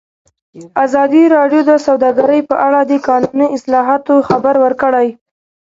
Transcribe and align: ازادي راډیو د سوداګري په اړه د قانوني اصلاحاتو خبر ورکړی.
ازادي 0.85 1.23
راډیو 1.35 1.61
د 1.69 1.71
سوداګري 1.85 2.39
په 2.49 2.55
اړه 2.67 2.79
د 2.91 2.93
قانوني 3.07 3.47
اصلاحاتو 3.55 4.13
خبر 4.29 4.55
ورکړی. 4.65 5.07